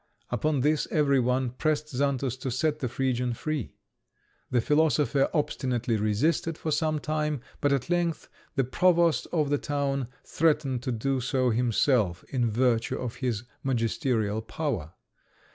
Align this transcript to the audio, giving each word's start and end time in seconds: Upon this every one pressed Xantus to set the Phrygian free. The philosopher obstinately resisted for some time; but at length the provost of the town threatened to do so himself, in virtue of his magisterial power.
Upon 0.31 0.61
this 0.61 0.87
every 0.89 1.19
one 1.19 1.51
pressed 1.51 1.89
Xantus 1.89 2.35
to 2.37 2.49
set 2.49 2.79
the 2.79 2.89
Phrygian 2.89 3.35
free. 3.35 3.75
The 4.49 4.59
philosopher 4.59 5.29
obstinately 5.31 5.95
resisted 5.95 6.57
for 6.57 6.71
some 6.71 6.97
time; 6.97 7.39
but 7.61 7.71
at 7.71 7.87
length 7.87 8.27
the 8.55 8.63
provost 8.63 9.27
of 9.31 9.51
the 9.51 9.59
town 9.59 10.07
threatened 10.23 10.81
to 10.81 10.91
do 10.91 11.21
so 11.21 11.51
himself, 11.51 12.23
in 12.29 12.49
virtue 12.49 12.97
of 12.97 13.17
his 13.17 13.43
magisterial 13.63 14.41
power. 14.41 14.93